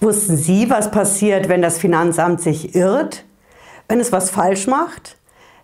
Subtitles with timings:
[0.00, 3.24] Wussten Sie, was passiert, wenn das Finanzamt sich irrt?
[3.88, 5.18] Wenn es was falsch macht?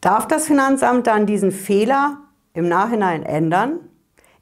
[0.00, 2.18] Darf das Finanzamt dann diesen Fehler
[2.52, 3.78] im Nachhinein ändern?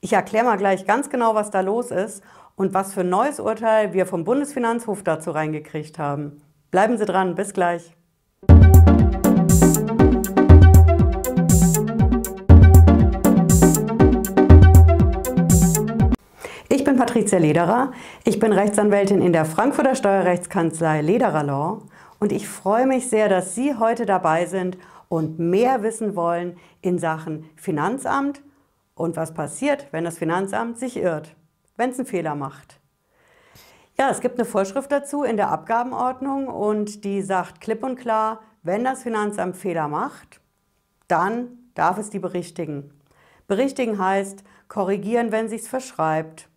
[0.00, 2.22] Ich erkläre mal gleich ganz genau, was da los ist
[2.56, 6.40] und was für ein neues Urteil wir vom Bundesfinanzhof dazu reingekriegt haben.
[6.70, 7.94] Bleiben Sie dran, bis gleich.
[16.94, 17.90] Bin Patricia Lederer.
[18.22, 21.82] Ich bin Rechtsanwältin in der Frankfurter Steuerrechtskanzlei Lederer Law
[22.20, 27.00] und ich freue mich sehr, dass Sie heute dabei sind und mehr wissen wollen in
[27.00, 28.42] Sachen Finanzamt
[28.94, 31.34] und was passiert, wenn das Finanzamt sich irrt,
[31.76, 32.78] wenn es einen Fehler macht.
[33.98, 38.38] Ja, es gibt eine Vorschrift dazu in der Abgabenordnung und die sagt klipp und klar,
[38.62, 40.40] wenn das Finanzamt Fehler macht,
[41.08, 42.92] dann darf es die berichtigen.
[43.48, 46.48] Berichtigen heißt korrigieren, wenn sich verschreibt.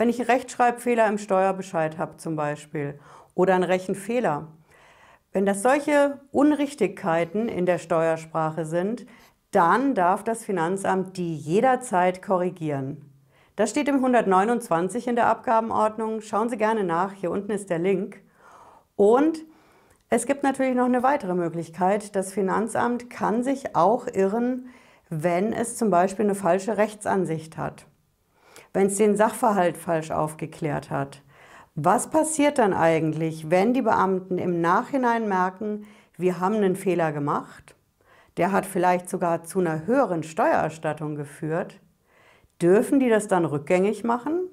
[0.00, 2.98] Wenn ich einen Rechtschreibfehler im Steuerbescheid habe zum Beispiel
[3.34, 4.48] oder einen Rechenfehler.
[5.30, 9.04] Wenn das solche Unrichtigkeiten in der Steuersprache sind,
[9.50, 13.12] dann darf das Finanzamt die jederzeit korrigieren.
[13.56, 16.22] Das steht im 129 in der Abgabenordnung.
[16.22, 18.22] Schauen Sie gerne nach, hier unten ist der Link.
[18.96, 19.40] Und
[20.08, 22.16] es gibt natürlich noch eine weitere Möglichkeit.
[22.16, 24.70] Das Finanzamt kann sich auch irren,
[25.10, 27.84] wenn es zum Beispiel eine falsche Rechtsansicht hat,
[28.72, 31.22] wenn es den Sachverhalt falsch aufgeklärt hat.
[31.74, 37.74] Was passiert dann eigentlich, wenn die Beamten im Nachhinein merken, wir haben einen Fehler gemacht
[38.36, 41.78] der hat vielleicht sogar zu einer höheren Steuererstattung geführt,
[42.62, 44.48] dürfen die das dann rückgängig machen?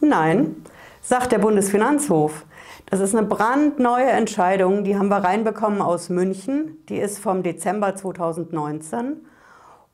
[0.00, 0.56] Nein,
[1.00, 2.44] sagt der Bundesfinanzhof.
[2.90, 6.84] Das ist eine brandneue Entscheidung, die haben wir reinbekommen aus München.
[6.88, 9.26] Die ist vom Dezember 2019.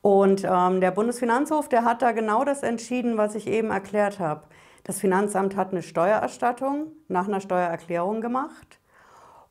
[0.03, 4.41] Und ähm, der Bundesfinanzhof, der hat da genau das entschieden, was ich eben erklärt habe.
[4.83, 8.81] Das Finanzamt hat eine Steuererstattung nach einer Steuererklärung gemacht.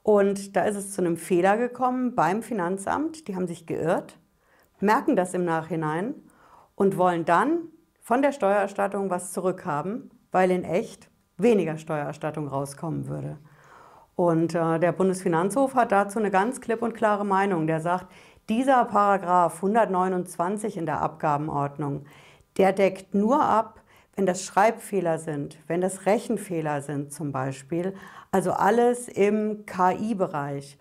[0.02, 3.28] Und da ist es zu einem Fehler gekommen beim Finanzamt.
[3.28, 4.18] Die haben sich geirrt,
[4.78, 6.16] merken das im Nachhinein
[6.74, 7.68] und wollen dann
[8.02, 13.38] von der Steuererstattung was zurückhaben, weil in echt weniger Steuererstattung rauskommen würde.
[14.14, 17.66] Und äh, der Bundesfinanzhof hat dazu eine ganz klipp und klare Meinung.
[17.66, 18.12] Der sagt,
[18.56, 22.04] dieser Paragraph 129 in der Abgabenordnung,
[22.58, 23.80] der deckt nur ab,
[24.14, 27.94] wenn das Schreibfehler sind, wenn das Rechenfehler sind zum Beispiel,
[28.30, 30.76] also alles im KI-Bereich,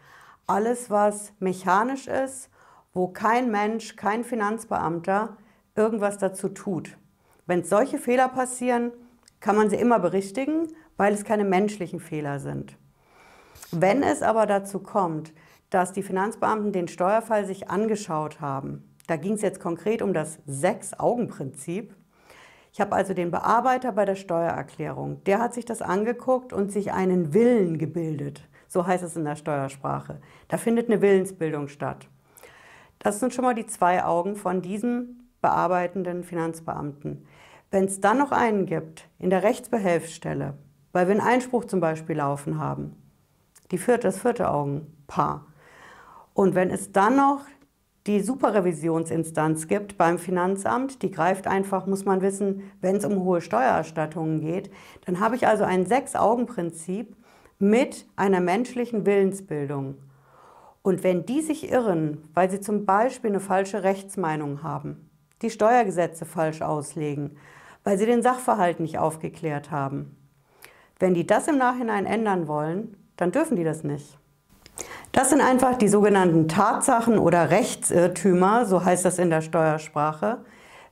[0.48, 2.50] alles was mechanisch ist,
[2.94, 5.38] wo kein Mensch, kein Finanzbeamter
[5.74, 6.98] irgendwas dazu tut.
[7.46, 8.92] Wenn solche Fehler passieren,
[9.40, 10.68] kann man sie immer berichtigen,
[10.98, 12.76] weil es keine menschlichen Fehler sind.
[13.72, 15.32] Wenn es aber dazu kommt,
[15.72, 20.38] dass die Finanzbeamten den Steuerfall sich angeschaut haben, da ging es jetzt konkret um das
[20.46, 21.96] Sechs-Augen-Prinzip,
[22.74, 25.24] ich habe also den Bearbeiter bei der Steuererklärung.
[25.26, 28.48] Der hat sich das angeguckt und sich einen Willen gebildet.
[28.68, 30.22] So heißt es in der Steuersprache.
[30.48, 32.08] Da findet eine Willensbildung statt.
[33.00, 37.26] Das sind schon mal die zwei Augen von diesem bearbeitenden Finanzbeamten.
[37.72, 40.54] Wenn es dann noch einen gibt in der Rechtsbehelfsstelle,
[40.94, 42.96] weil wir einen Einspruch zum Beispiel laufen haben,
[43.72, 45.46] die vierte, das vierte Augenpaar.
[46.34, 47.42] Und wenn es dann noch
[48.08, 51.04] die Superrevisionsinstanz gibt beim Finanzamt.
[51.04, 54.72] Die greift einfach, muss man wissen, wenn es um hohe Steuererstattungen geht.
[55.06, 57.16] Dann habe ich also ein Sechs-Augen-Prinzip
[57.60, 59.96] mit einer menschlichen Willensbildung.
[60.82, 65.12] Und wenn die sich irren, weil sie zum Beispiel eine falsche Rechtsmeinung haben,
[65.44, 67.38] die Steuergesetze falsch auslegen,
[67.84, 70.16] weil sie den Sachverhalt nicht aufgeklärt haben,
[71.00, 74.18] wenn die das im Nachhinein ändern wollen, dann dürfen die das nicht.
[75.12, 80.46] Das sind einfach die sogenannten Tatsachen oder Rechtsirrtümer, so heißt das in der Steuersprache.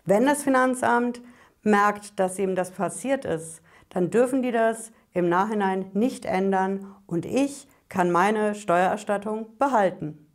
[0.03, 1.21] Wenn das Finanzamt
[1.63, 7.25] merkt, dass ihm das passiert ist, dann dürfen die das im Nachhinein nicht ändern und
[7.25, 10.25] ich kann meine Steuererstattung behalten.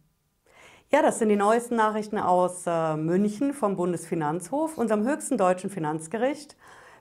[0.91, 6.57] Ja, das sind die neuesten Nachrichten aus äh, München vom Bundesfinanzhof, unserem höchsten deutschen Finanzgericht.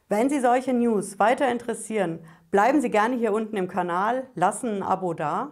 [0.10, 2.20] Wenn Sie solche News weiter interessieren,
[2.52, 5.52] bleiben Sie gerne hier unten im Kanal, lassen ein Abo da.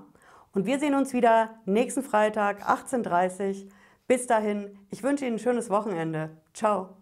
[0.53, 3.71] Und wir sehen uns wieder nächsten Freitag, 18.30 Uhr.
[4.07, 6.31] Bis dahin, ich wünsche Ihnen ein schönes Wochenende.
[6.53, 7.00] Ciao.